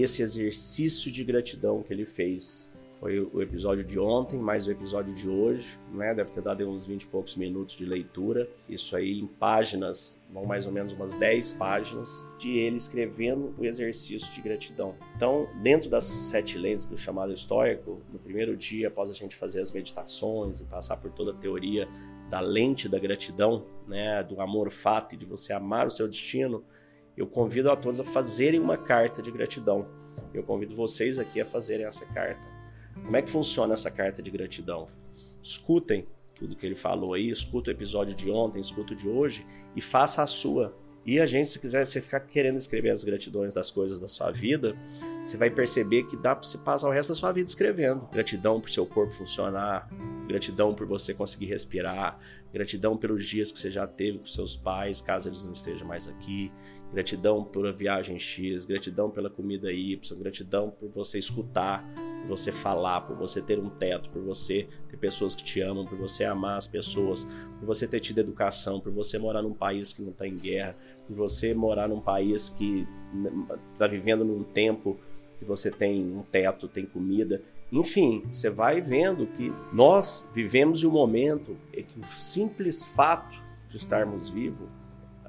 esse 0.00 0.22
exercício 0.22 1.10
de 1.10 1.24
gratidão 1.24 1.82
que 1.82 1.92
ele 1.92 2.06
fez 2.06 2.72
foi 3.02 3.18
o 3.18 3.42
episódio 3.42 3.82
de 3.82 3.98
ontem, 3.98 4.38
mais 4.38 4.68
o 4.68 4.70
episódio 4.70 5.12
de 5.12 5.28
hoje, 5.28 5.76
né? 5.92 6.14
Deve 6.14 6.30
ter 6.30 6.40
dado 6.40 6.64
uns 6.70 6.86
20 6.86 7.02
e 7.02 7.06
poucos 7.08 7.34
minutos 7.34 7.74
de 7.74 7.84
leitura. 7.84 8.48
Isso 8.68 8.94
aí 8.94 9.18
em 9.18 9.26
páginas, 9.26 10.20
vão 10.32 10.46
mais 10.46 10.66
ou 10.66 10.72
menos 10.72 10.92
umas 10.92 11.16
10 11.16 11.54
páginas, 11.54 12.30
de 12.38 12.58
ele 12.58 12.76
escrevendo 12.76 13.52
o 13.58 13.64
exercício 13.64 14.32
de 14.32 14.40
gratidão. 14.40 14.94
Então, 15.16 15.48
dentro 15.64 15.90
das 15.90 16.04
sete 16.04 16.56
lentes 16.56 16.86
do 16.86 16.96
chamado 16.96 17.32
estoico, 17.32 18.00
no 18.12 18.20
primeiro 18.20 18.56
dia, 18.56 18.86
após 18.86 19.10
a 19.10 19.14
gente 19.14 19.34
fazer 19.34 19.60
as 19.60 19.72
meditações 19.72 20.60
e 20.60 20.64
passar 20.64 20.96
por 20.96 21.10
toda 21.10 21.32
a 21.32 21.34
teoria 21.34 21.88
da 22.30 22.38
lente 22.38 22.88
da 22.88 23.00
gratidão, 23.00 23.66
né? 23.88 24.22
Do 24.22 24.40
amor 24.40 24.70
fato 24.70 25.16
e 25.16 25.18
de 25.18 25.26
você 25.26 25.52
amar 25.52 25.88
o 25.88 25.90
seu 25.90 26.06
destino, 26.06 26.62
eu 27.16 27.26
convido 27.26 27.70
a 27.70 27.76
todos 27.76 28.00
a 28.00 28.04
fazerem 28.04 28.60
uma 28.60 28.76
carta 28.76 29.20
de 29.20 29.30
gratidão. 29.30 29.86
Eu 30.32 30.42
convido 30.42 30.74
vocês 30.74 31.18
aqui 31.18 31.40
a 31.40 31.46
fazerem 31.46 31.86
essa 31.86 32.06
carta 32.06 32.52
como 33.00 33.16
é 33.16 33.22
que 33.22 33.30
funciona 33.30 33.72
essa 33.72 33.90
carta 33.90 34.22
de 34.22 34.30
gratidão? 34.30 34.86
Escutem 35.42 36.06
tudo 36.34 36.56
que 36.56 36.66
ele 36.66 36.74
falou 36.74 37.14
aí, 37.14 37.30
escuta 37.30 37.70
o 37.70 37.72
episódio 37.72 38.14
de 38.14 38.30
ontem, 38.30 38.60
escuta 38.60 38.92
o 38.92 38.96
de 38.96 39.08
hoje 39.08 39.46
e 39.74 39.80
faça 39.80 40.22
a 40.22 40.26
sua. 40.26 40.76
E 41.04 41.18
a 41.20 41.26
gente, 41.26 41.48
se 41.48 41.58
quiser 41.58 41.84
você 41.84 42.00
ficar 42.00 42.20
querendo 42.20 42.56
escrever 42.56 42.90
as 42.90 43.02
gratidões 43.02 43.52
das 43.54 43.70
coisas 43.70 43.98
da 43.98 44.06
sua 44.06 44.30
vida, 44.30 44.76
você 45.24 45.36
vai 45.36 45.50
perceber 45.50 46.04
que 46.04 46.16
dá 46.16 46.34
para 46.34 46.46
você 46.46 46.58
passar 46.58 46.88
o 46.88 46.92
resto 46.92 47.08
da 47.10 47.14
sua 47.16 47.32
vida 47.32 47.48
escrevendo. 47.48 48.08
Gratidão 48.12 48.60
por 48.60 48.70
seu 48.70 48.86
corpo 48.86 49.12
funcionar, 49.12 49.88
gratidão 50.28 50.74
por 50.74 50.86
você 50.86 51.12
conseguir 51.12 51.46
respirar, 51.46 52.18
gratidão 52.52 52.96
pelos 52.96 53.26
dias 53.26 53.50
que 53.50 53.58
você 53.58 53.70
já 53.70 53.86
teve 53.86 54.18
com 54.18 54.26
seus 54.26 54.54
pais, 54.54 55.00
caso 55.00 55.28
eles 55.28 55.44
não 55.44 55.52
estejam 55.52 55.86
mais 55.86 56.06
aqui, 56.06 56.52
gratidão 56.92 57.44
pela 57.44 57.72
viagem 57.72 58.18
X, 58.18 58.64
gratidão 58.64 59.10
pela 59.10 59.28
comida 59.28 59.72
Y, 59.72 59.98
gratidão 60.18 60.70
por 60.70 60.88
você 60.90 61.18
escutar, 61.18 61.84
você 62.28 62.52
falar, 62.52 63.02
por 63.02 63.16
você 63.16 63.40
ter 63.40 63.58
um 63.58 63.68
teto, 63.68 64.10
por 64.10 64.22
você 64.22 64.68
ter 64.88 64.96
pessoas 64.96 65.34
que 65.34 65.42
te 65.42 65.60
amam, 65.60 65.86
por 65.86 65.98
você 65.98 66.24
amar 66.24 66.56
as 66.56 66.66
pessoas, 66.66 67.24
por 67.58 67.66
você 67.66 67.86
ter 67.86 68.00
tido 68.00 68.18
educação, 68.18 68.80
por 68.80 68.92
você 68.92 69.18
morar 69.18 69.42
num 69.42 69.52
país 69.52 69.92
que 69.92 70.02
não 70.02 70.10
está 70.10 70.26
em 70.26 70.36
guerra, 70.36 70.76
por 71.06 71.14
você 71.14 71.54
morar 71.54 71.88
num 71.88 72.00
país 72.00 72.48
que 72.48 72.86
está 73.72 73.86
vivendo 73.86 74.24
num 74.24 74.42
tempo 74.42 74.98
que 75.38 75.44
você 75.44 75.70
tem 75.70 76.00
um 76.16 76.22
teto, 76.22 76.68
tem 76.68 76.86
comida. 76.86 77.42
Enfim, 77.70 78.24
você 78.30 78.50
vai 78.50 78.80
vendo 78.80 79.26
que 79.26 79.52
nós 79.72 80.30
vivemos 80.34 80.84
um 80.84 80.90
momento 80.90 81.56
em 81.72 81.82
que 81.82 81.98
o 81.98 82.04
simples 82.14 82.84
fato 82.84 83.36
de 83.68 83.76
estarmos 83.76 84.28
vivos 84.28 84.68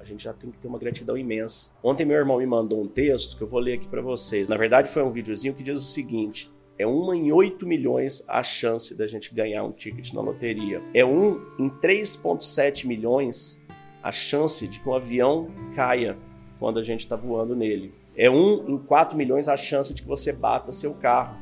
a 0.04 0.06
gente 0.06 0.22
já 0.22 0.34
tem 0.34 0.50
que 0.50 0.58
ter 0.58 0.68
uma 0.68 0.78
gratidão 0.78 1.16
imensa. 1.16 1.70
Ontem 1.82 2.04
meu 2.04 2.18
irmão 2.18 2.36
me 2.36 2.44
mandou 2.44 2.82
um 2.82 2.86
texto 2.86 3.38
que 3.38 3.42
eu 3.42 3.48
vou 3.48 3.58
ler 3.58 3.78
aqui 3.78 3.88
para 3.88 4.02
vocês. 4.02 4.50
Na 4.50 4.56
verdade 4.56 4.90
foi 4.90 5.02
um 5.02 5.10
videozinho 5.10 5.54
que 5.54 5.62
diz 5.62 5.78
o 5.78 5.86
seguinte: 5.86 6.52
é 6.78 6.86
uma 6.86 7.16
em 7.16 7.30
8 7.30 7.66
milhões 7.66 8.24
a 8.26 8.42
chance 8.42 8.96
da 8.96 9.06
gente 9.06 9.34
ganhar 9.34 9.62
um 9.62 9.70
ticket 9.70 10.12
na 10.12 10.20
loteria. 10.20 10.82
É 10.92 11.04
um 11.04 11.40
em 11.58 11.70
3,7 11.70 12.86
milhões 12.86 13.64
a 14.02 14.10
chance 14.10 14.66
de 14.66 14.80
que 14.80 14.88
um 14.88 14.94
avião 14.94 15.48
caia 15.74 16.16
quando 16.58 16.78
a 16.78 16.82
gente 16.82 17.00
está 17.00 17.16
voando 17.16 17.54
nele. 17.54 17.94
É 18.16 18.28
um 18.28 18.68
em 18.68 18.78
4 18.78 19.16
milhões 19.16 19.48
a 19.48 19.56
chance 19.56 19.94
de 19.94 20.02
que 20.02 20.08
você 20.08 20.32
bata 20.32 20.72
seu 20.72 20.94
carro 20.94 21.36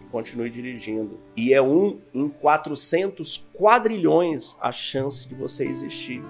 e 0.00 0.10
continue 0.10 0.50
dirigindo. 0.50 1.18
E 1.36 1.52
é 1.52 1.60
um 1.60 1.98
em 2.14 2.28
400 2.28 3.50
quadrilhões 3.54 4.56
a 4.60 4.70
chance 4.70 5.28
de 5.28 5.34
você 5.34 5.66
existir. 5.66 6.22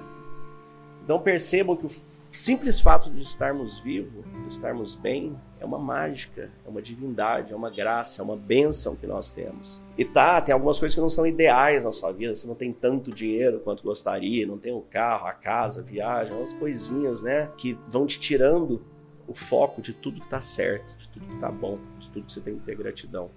Então 1.04 1.20
percebam 1.20 1.76
que 1.76 1.86
o 1.86 1.90
simples 2.36 2.78
fato 2.78 3.10
de 3.10 3.22
estarmos 3.22 3.78
vivos, 3.80 4.24
de 4.24 4.48
estarmos 4.48 4.94
bem, 4.94 5.34
é 5.58 5.64
uma 5.64 5.78
mágica, 5.78 6.50
é 6.64 6.68
uma 6.68 6.82
divindade, 6.82 7.52
é 7.52 7.56
uma 7.56 7.70
graça, 7.70 8.20
é 8.20 8.24
uma 8.24 8.36
bênção 8.36 8.94
que 8.94 9.06
nós 9.06 9.30
temos. 9.30 9.82
E 9.96 10.04
tá, 10.04 10.40
tem 10.42 10.52
algumas 10.52 10.78
coisas 10.78 10.94
que 10.94 11.00
não 11.00 11.08
são 11.08 11.26
ideais 11.26 11.84
na 11.84 11.92
sua 11.92 12.12
vida, 12.12 12.34
você 12.34 12.46
não 12.46 12.54
tem 12.54 12.72
tanto 12.72 13.10
dinheiro 13.10 13.60
quanto 13.60 13.82
gostaria, 13.82 14.46
não 14.46 14.58
tem 14.58 14.72
o 14.72 14.82
carro, 14.82 15.26
a 15.26 15.32
casa, 15.32 15.80
a 15.80 15.84
viagem, 15.84 16.36
umas 16.36 16.52
coisinhas, 16.52 17.22
né, 17.22 17.50
que 17.56 17.78
vão 17.88 18.06
te 18.06 18.20
tirando 18.20 18.82
o 19.26 19.32
foco 19.32 19.80
de 19.80 19.94
tudo 19.94 20.20
que 20.20 20.28
tá 20.28 20.40
certo, 20.40 20.94
de 20.98 21.08
tudo 21.08 21.26
que 21.26 21.40
tá 21.40 21.50
bom, 21.50 21.78
de 21.98 22.08
tudo 22.10 22.26
que 22.26 22.32
você 22.32 22.40
tem 22.42 22.58
que 22.58 22.66
ter 22.66 22.76
gratidão. 22.76 23.30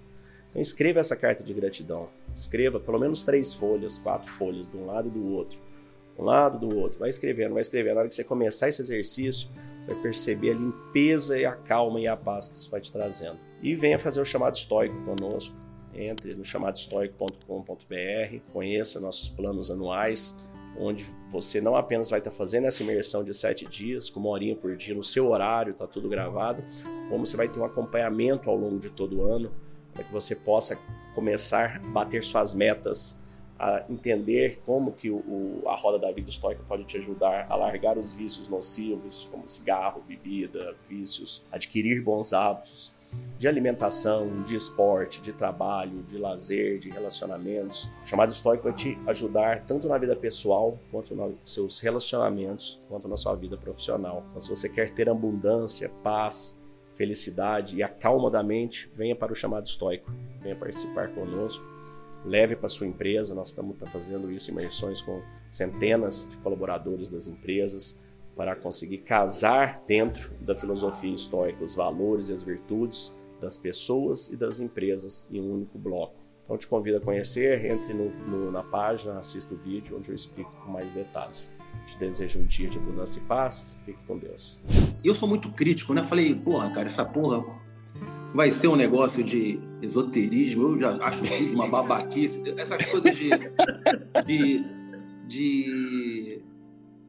Então 0.50 0.60
escreva 0.60 1.00
essa 1.00 1.16
carta 1.16 1.42
de 1.42 1.54
gratidão. 1.54 2.08
Escreva 2.36 2.78
pelo 2.78 2.98
menos 2.98 3.24
três 3.24 3.54
folhas, 3.54 3.96
quatro 3.96 4.30
folhas, 4.30 4.70
de 4.70 4.76
um 4.76 4.86
lado 4.86 5.08
e 5.08 5.10
do 5.10 5.26
outro 5.32 5.58
um 6.20 6.24
lado 6.24 6.66
do 6.66 6.78
outro, 6.78 6.98
vai 6.98 7.08
escrevendo, 7.08 7.54
vai 7.54 7.62
escrevendo. 7.62 7.94
Na 7.94 8.00
hora 8.00 8.08
que 8.08 8.14
você 8.14 8.24
começar 8.24 8.68
esse 8.68 8.82
exercício, 8.82 9.48
vai 9.86 9.96
perceber 9.96 10.50
a 10.50 10.54
limpeza 10.54 11.38
e 11.38 11.46
a 11.46 11.52
calma 11.52 12.00
e 12.00 12.06
a 12.06 12.16
paz 12.16 12.48
que 12.48 12.56
isso 12.56 12.70
vai 12.70 12.80
te 12.80 12.92
trazendo. 12.92 13.38
E 13.62 13.74
venha 13.74 13.98
fazer 13.98 14.20
o 14.20 14.24
chamado 14.24 14.54
estoico 14.54 14.94
conosco. 15.04 15.56
Entre 15.94 16.34
no 16.34 16.44
chamadoestoico.com.br, 16.44 18.52
conheça 18.52 19.00
nossos 19.00 19.28
planos 19.28 19.70
anuais, 19.70 20.38
onde 20.78 21.04
você 21.28 21.60
não 21.60 21.74
apenas 21.74 22.08
vai 22.08 22.20
estar 22.20 22.30
fazendo 22.30 22.66
essa 22.66 22.82
imersão 22.82 23.24
de 23.24 23.34
sete 23.34 23.66
dias, 23.66 24.08
com 24.08 24.20
uma 24.20 24.30
horinha 24.30 24.54
por 24.54 24.76
dia 24.76 24.94
no 24.94 25.02
seu 25.02 25.28
horário, 25.28 25.72
está 25.72 25.86
tudo 25.86 26.08
gravado, 26.08 26.62
como 27.08 27.26
você 27.26 27.36
vai 27.36 27.48
ter 27.48 27.58
um 27.58 27.64
acompanhamento 27.64 28.48
ao 28.48 28.56
longo 28.56 28.78
de 28.78 28.88
todo 28.88 29.18
o 29.18 29.24
ano, 29.24 29.52
para 29.92 30.04
que 30.04 30.12
você 30.12 30.36
possa 30.36 30.78
começar 31.14 31.80
a 31.84 31.88
bater 31.88 32.22
suas 32.22 32.54
metas 32.54 33.20
a 33.60 33.84
entender 33.90 34.58
como 34.64 34.92
que 34.92 35.10
o, 35.10 35.62
a 35.66 35.76
roda 35.76 35.98
da 35.98 36.10
vida 36.10 36.30
estoica 36.30 36.62
pode 36.66 36.84
te 36.84 36.96
ajudar 36.96 37.46
a 37.50 37.54
largar 37.54 37.98
os 37.98 38.14
vícios 38.14 38.48
nocivos, 38.48 39.28
como 39.30 39.46
cigarro, 39.46 40.02
bebida, 40.08 40.74
vícios, 40.88 41.44
adquirir 41.52 42.02
bons 42.02 42.32
hábitos 42.32 42.94
de 43.36 43.48
alimentação, 43.48 44.42
de 44.44 44.56
esporte, 44.56 45.20
de 45.20 45.32
trabalho, 45.32 46.02
de 46.04 46.16
lazer, 46.16 46.78
de 46.78 46.88
relacionamentos. 46.88 47.90
O 48.02 48.06
chamado 48.06 48.30
estoico 48.30 48.64
vai 48.64 48.72
te 48.72 48.96
ajudar 49.06 49.64
tanto 49.66 49.88
na 49.88 49.98
vida 49.98 50.14
pessoal, 50.14 50.78
quanto 50.90 51.14
nos 51.14 51.34
seus 51.44 51.80
relacionamentos, 51.80 52.80
quanto 52.88 53.08
na 53.08 53.16
sua 53.16 53.34
vida 53.34 53.56
profissional. 53.56 54.24
Então, 54.30 54.40
se 54.40 54.48
você 54.48 54.68
quer 54.68 54.94
ter 54.94 55.08
abundância, 55.10 55.90
paz, 56.02 56.62
felicidade 56.94 57.76
e 57.76 57.82
a 57.82 57.88
calma 57.88 58.30
da 58.30 58.42
mente, 58.42 58.90
venha 58.94 59.16
para 59.16 59.32
o 59.32 59.36
chamado 59.36 59.66
estoico. 59.66 60.10
Venha 60.40 60.54
participar 60.54 61.08
conosco 61.08 61.79
leve 62.24 62.56
para 62.56 62.68
sua 62.68 62.86
empresa. 62.86 63.34
Nós 63.34 63.48
estamos 63.48 63.76
tá 63.78 63.86
fazendo 63.86 64.30
isso, 64.30 64.50
imersões 64.50 65.00
com 65.00 65.22
centenas 65.48 66.28
de 66.30 66.36
colaboradores 66.38 67.08
das 67.08 67.26
empresas, 67.26 68.00
para 68.36 68.56
conseguir 68.56 68.98
casar 68.98 69.82
dentro 69.86 70.32
da 70.40 70.54
filosofia 70.54 71.12
estoica 71.12 71.62
os 71.62 71.74
valores 71.74 72.28
e 72.28 72.32
as 72.32 72.42
virtudes 72.42 73.18
das 73.40 73.58
pessoas 73.58 74.28
e 74.28 74.36
das 74.36 74.60
empresas 74.60 75.28
em 75.30 75.40
um 75.40 75.52
único 75.54 75.78
bloco. 75.78 76.14
Então, 76.44 76.58
te 76.58 76.66
convido 76.66 76.96
a 76.96 77.00
conhecer, 77.00 77.64
entre 77.64 77.94
no, 77.94 78.10
no, 78.26 78.50
na 78.50 78.62
página, 78.62 79.18
assista 79.18 79.54
o 79.54 79.56
vídeo 79.56 79.96
onde 79.96 80.08
eu 80.08 80.14
explico 80.14 80.50
com 80.64 80.72
mais 80.72 80.92
detalhes. 80.92 81.54
Te 81.86 81.98
desejo 81.98 82.40
um 82.40 82.44
dia 82.44 82.68
de 82.68 82.76
abundância 82.76 83.20
e 83.20 83.22
paz. 83.22 83.80
Fique 83.84 83.98
com 84.04 84.18
Deus. 84.18 84.60
Eu 85.04 85.14
sou 85.14 85.28
muito 85.28 85.50
crítico, 85.52 85.94
né? 85.94 86.02
Falei, 86.02 86.34
porra, 86.34 86.70
cara, 86.70 86.88
essa 86.88 87.04
porra 87.04 87.44
vai 88.34 88.50
ser 88.50 88.68
um 88.68 88.76
negócio 88.76 89.22
de 89.22 89.58
esoterismo, 89.82 90.68
eu 90.68 90.78
já 90.78 90.96
acho 91.04 91.22
uma 91.54 91.66
babaquice, 91.66 92.42
essas 92.56 92.84
coisas 92.86 93.16
de, 93.16 93.30
de, 94.26 94.64
de... 95.26 96.42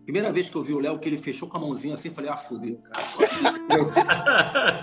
Primeira 0.04 0.32
vez 0.32 0.50
que 0.50 0.56
eu 0.56 0.64
vi 0.64 0.74
o 0.74 0.80
Léo, 0.80 1.00
que 1.00 1.08
ele 1.08 1.18
fechou 1.18 1.48
com 1.48 1.58
a 1.58 1.60
mãozinha 1.60 1.94
assim, 1.94 2.10
falei, 2.10 2.30
ah, 2.30 2.38
fudeu, 2.38 2.80
cara. 2.92 3.06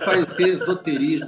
Vai 0.07 0.31
ser, 0.35 0.49
esoterismo. 0.49 1.27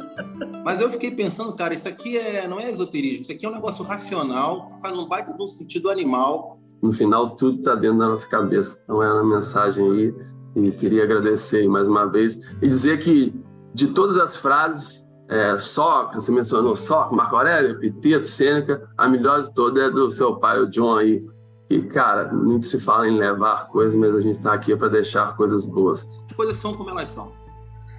Mas 0.64 0.81
eu 0.81 0.90
fiquei 0.90 1.11
pensando, 1.11 1.52
cara, 1.55 1.75
isso 1.75 1.88
aqui 1.88 2.17
é, 2.17 2.47
não 2.47 2.61
é 2.61 2.71
esoterismo, 2.71 3.23
isso 3.23 3.33
aqui 3.33 3.45
é 3.45 3.49
um 3.49 3.55
negócio 3.55 3.85
racional, 3.85 4.69
que 4.69 4.81
faz 4.81 4.97
um 4.97 5.07
baita 5.07 5.35
de 5.35 5.43
um 5.43 5.49
sentido 5.49 5.90
animal. 5.90 6.59
No 6.81 6.93
final, 6.93 7.37
tudo 7.37 7.59
está 7.59 7.75
dentro 7.75 7.99
da 7.99 8.09
nossa 8.09 8.26
cabeça. 8.26 8.81
Então, 8.85 9.02
é 9.02 9.12
uma 9.12 9.37
mensagem 9.37 9.90
aí. 9.90 10.14
E 10.57 10.73
queria 10.73 11.05
agradecer 11.05 11.69
mais 11.69 11.87
uma 11.87 12.07
vez 12.07 12.37
e 12.61 12.67
dizer 12.67 12.99
que 12.99 13.33
de 13.74 13.88
todas 13.88 14.16
as 14.16 14.36
frases, 14.36 15.08
é, 15.28 15.56
Sócrates, 15.58 16.24
você 16.24 16.32
mencionou 16.32 16.74
Sócrates, 16.74 17.16
Marco 17.16 17.36
Aurélio, 17.36 17.70
Epiteto, 17.84 18.26
Sêneca, 18.26 18.88
a 18.98 19.08
melhor 19.08 19.42
de 19.42 19.54
todas 19.54 19.84
é 19.84 19.90
do 19.90 20.10
seu 20.10 20.36
pai, 20.36 20.58
o 20.60 20.68
John 20.68 20.96
aí. 20.96 21.24
E, 21.70 21.82
cara, 21.82 22.32
muito 22.32 22.66
se 22.66 22.80
fala 22.80 23.08
em 23.08 23.16
levar 23.16 23.68
coisas, 23.68 23.96
mas 23.96 24.12
a 24.14 24.20
gente 24.20 24.36
está 24.36 24.52
aqui 24.52 24.76
para 24.76 24.88
deixar 24.88 25.36
coisas 25.36 25.64
boas. 25.64 26.04
As 26.28 26.32
coisas 26.34 26.56
são 26.56 26.74
como 26.74 26.90
elas 26.90 27.10
são. 27.10 27.32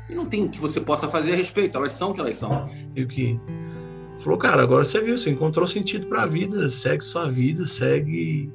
E 0.09 0.15
não 0.15 0.25
tem 0.25 0.45
o 0.45 0.49
que 0.49 0.59
você 0.59 0.81
possa 0.81 1.07
fazer 1.07 1.31
a 1.31 1.35
respeito, 1.37 1.77
elas 1.77 1.93
são 1.93 2.11
o 2.11 2.13
que 2.13 2.19
elas 2.19 2.35
são. 2.35 2.67
E 2.93 3.03
o 3.03 3.07
que 3.07 3.39
falou, 4.17 4.37
cara, 4.37 4.61
agora 4.61 4.83
você 4.83 4.99
viu, 4.99 5.17
você 5.17 5.29
encontrou 5.29 5.65
sentido 5.65 6.07
para 6.07 6.23
a 6.23 6.25
vida, 6.25 6.67
segue 6.67 7.01
sua 7.01 7.31
vida, 7.31 7.65
segue 7.65 8.53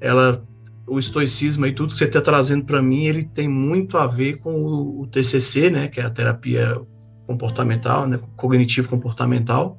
ela 0.00 0.42
o 0.86 0.98
estoicismo 0.98 1.66
e 1.66 1.72
tudo 1.72 1.92
que 1.92 1.98
você 1.98 2.04
está 2.04 2.20
trazendo 2.20 2.64
para 2.64 2.82
mim, 2.82 3.04
ele 3.04 3.24
tem 3.24 3.48
muito 3.48 3.96
a 3.96 4.06
ver 4.06 4.38
com 4.38 4.54
o, 4.54 5.02
o, 5.02 5.06
TCC, 5.06 5.70
né, 5.70 5.88
que 5.88 6.00
é 6.00 6.04
a 6.04 6.10
terapia 6.10 6.80
comportamental, 7.26 8.06
né, 8.06 8.18
cognitivo 8.36 8.88
comportamental. 8.88 9.78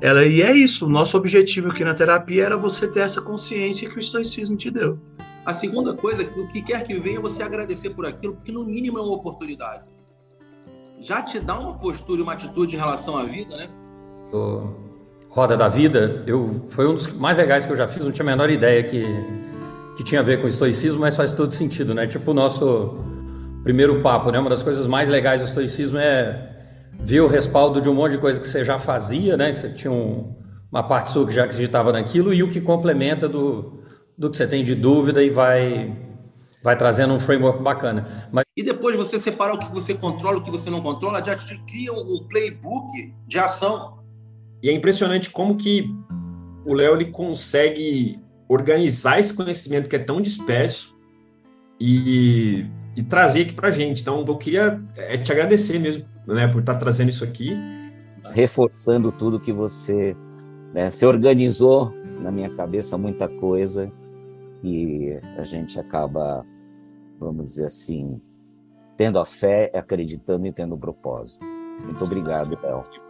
Ela 0.00 0.24
e 0.24 0.42
é 0.42 0.52
isso. 0.52 0.86
O 0.86 0.88
nosso 0.88 1.16
objetivo 1.16 1.70
aqui 1.70 1.84
na 1.84 1.94
terapia 1.94 2.44
era 2.44 2.56
você 2.56 2.86
ter 2.86 3.00
essa 3.00 3.20
consciência 3.20 3.88
que 3.88 3.96
o 3.96 3.98
estoicismo 3.98 4.56
te 4.56 4.70
deu. 4.70 4.98
A 5.44 5.52
segunda 5.52 5.94
coisa, 5.94 6.22
o 6.36 6.48
que 6.48 6.62
quer 6.62 6.82
que 6.82 6.98
venha, 6.98 7.20
você 7.20 7.42
agradecer 7.42 7.90
por 7.90 8.06
aquilo, 8.06 8.34
porque 8.34 8.50
no 8.50 8.64
mínimo 8.64 8.98
é 8.98 9.02
uma 9.02 9.14
oportunidade. 9.14 9.84
Já 11.00 11.22
te 11.22 11.38
dá 11.38 11.58
uma 11.58 11.74
postura, 11.74 12.22
uma 12.22 12.32
atitude 12.32 12.76
em 12.76 12.78
relação 12.78 13.16
à 13.16 13.24
vida, 13.24 13.56
né? 13.56 13.68
O 14.32 14.72
Roda 15.28 15.56
da 15.56 15.68
Vida, 15.68 16.22
eu 16.26 16.64
foi 16.70 16.86
um 16.86 16.94
dos 16.94 17.08
mais 17.08 17.36
legais 17.36 17.66
que 17.66 17.72
eu 17.72 17.76
já 17.76 17.86
fiz. 17.86 18.02
Não 18.04 18.10
tinha 18.10 18.24
a 18.24 18.26
menor 18.26 18.48
ideia 18.48 18.82
que 18.82 19.02
que 19.96 20.02
tinha 20.02 20.20
a 20.20 20.24
ver 20.24 20.40
com 20.40 20.48
estoicismo, 20.48 21.00
mas 21.00 21.16
faz 21.16 21.32
todo 21.32 21.52
sentido, 21.52 21.94
né? 21.94 22.06
Tipo 22.06 22.32
o 22.32 22.34
nosso 22.34 22.98
primeiro 23.62 24.02
papo, 24.02 24.30
né? 24.30 24.38
Uma 24.38 24.50
das 24.50 24.62
coisas 24.62 24.86
mais 24.86 25.08
legais 25.08 25.40
do 25.40 25.46
estoicismo 25.46 25.98
é 25.98 26.50
ver 27.00 27.20
o 27.20 27.26
respaldo 27.26 27.80
de 27.80 27.88
um 27.88 27.94
monte 27.94 28.12
de 28.12 28.18
coisa 28.18 28.40
que 28.40 28.48
você 28.48 28.64
já 28.64 28.78
fazia, 28.78 29.36
né? 29.36 29.52
Que 29.52 29.58
você 29.58 29.70
tinha 29.70 29.92
um, 29.92 30.34
uma 30.70 30.82
parte 30.82 31.10
sua 31.10 31.26
que 31.26 31.32
já 31.32 31.44
acreditava 31.44 31.92
naquilo 31.92 32.32
e 32.34 32.42
o 32.42 32.50
que 32.50 32.60
complementa 32.60 33.28
do, 33.28 33.82
do 34.16 34.30
que 34.30 34.36
você 34.36 34.46
tem 34.46 34.64
de 34.64 34.74
dúvida 34.74 35.22
e 35.22 35.30
vai 35.30 35.96
vai 36.62 36.78
trazendo 36.78 37.12
um 37.12 37.20
framework 37.20 37.62
bacana. 37.62 38.06
Mas... 38.32 38.46
E 38.56 38.62
depois 38.62 38.96
você 38.96 39.20
separar 39.20 39.52
o 39.54 39.58
que 39.58 39.70
você 39.70 39.92
controla, 39.92 40.38
o 40.38 40.42
que 40.42 40.50
você 40.50 40.70
não 40.70 40.80
controla, 40.80 41.22
já 41.22 41.36
te 41.36 41.58
cria 41.66 41.92
um 41.92 42.26
playbook 42.26 43.12
de 43.26 43.38
ação. 43.38 43.98
E 44.62 44.70
é 44.70 44.72
impressionante 44.72 45.28
como 45.28 45.58
que 45.58 45.84
o 46.64 46.72
Léo 46.72 46.94
ele 46.94 47.06
consegue 47.06 48.18
organizar 48.48 49.18
esse 49.18 49.32
conhecimento 49.32 49.88
que 49.88 49.96
é 49.96 49.98
tão 49.98 50.20
disperso 50.20 50.96
e, 51.80 52.66
e 52.96 53.02
trazer 53.02 53.42
aqui 53.42 53.54
para 53.54 53.68
a 53.68 53.70
gente. 53.70 54.02
Então, 54.02 54.24
eu 54.26 54.36
queria 54.36 54.80
é, 54.96 55.16
te 55.16 55.32
agradecer 55.32 55.78
mesmo 55.78 56.04
né, 56.26 56.46
por 56.48 56.60
estar 56.60 56.74
tá 56.74 56.80
trazendo 56.80 57.10
isso 57.10 57.24
aqui. 57.24 57.50
Reforçando 58.30 59.12
tudo 59.12 59.40
que 59.40 59.52
você 59.52 60.16
né, 60.72 60.90
organizou 61.02 61.94
na 62.20 62.30
minha 62.30 62.50
cabeça, 62.50 62.96
muita 62.96 63.28
coisa, 63.28 63.90
e 64.62 65.18
a 65.36 65.42
gente 65.42 65.78
acaba, 65.78 66.44
vamos 67.20 67.50
dizer 67.50 67.66
assim, 67.66 68.20
tendo 68.96 69.18
a 69.18 69.24
fé, 69.24 69.70
acreditando 69.74 70.46
e 70.46 70.52
tendo 70.52 70.74
o 70.74 70.78
propósito. 70.78 71.44
Muito 71.84 72.02
obrigado, 72.02 72.58
Léo. 72.62 73.03